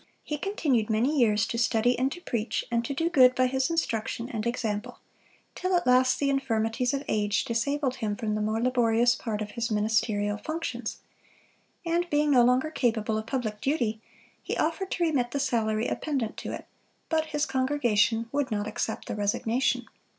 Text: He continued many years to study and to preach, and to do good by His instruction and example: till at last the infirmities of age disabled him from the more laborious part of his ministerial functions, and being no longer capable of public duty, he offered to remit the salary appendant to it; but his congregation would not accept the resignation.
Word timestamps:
He 0.23 0.39
continued 0.39 0.89
many 0.89 1.15
years 1.19 1.45
to 1.45 1.59
study 1.59 1.95
and 1.99 2.11
to 2.11 2.21
preach, 2.21 2.65
and 2.71 2.83
to 2.85 2.93
do 2.95 3.07
good 3.07 3.35
by 3.35 3.45
His 3.45 3.69
instruction 3.69 4.27
and 4.29 4.47
example: 4.47 4.97
till 5.53 5.75
at 5.75 5.85
last 5.85 6.17
the 6.17 6.31
infirmities 6.31 6.91
of 6.91 7.03
age 7.07 7.45
disabled 7.45 7.97
him 7.97 8.15
from 8.15 8.33
the 8.33 8.41
more 8.41 8.59
laborious 8.59 9.13
part 9.13 9.43
of 9.43 9.51
his 9.51 9.69
ministerial 9.69 10.39
functions, 10.39 11.01
and 11.85 12.09
being 12.09 12.31
no 12.31 12.41
longer 12.43 12.71
capable 12.71 13.15
of 13.15 13.27
public 13.27 13.61
duty, 13.61 14.01
he 14.41 14.57
offered 14.57 14.89
to 14.89 15.03
remit 15.03 15.29
the 15.29 15.39
salary 15.39 15.87
appendant 15.87 16.35
to 16.37 16.51
it; 16.51 16.65
but 17.07 17.27
his 17.27 17.45
congregation 17.45 18.27
would 18.31 18.49
not 18.49 18.65
accept 18.65 19.05
the 19.07 19.13
resignation. 19.15 19.85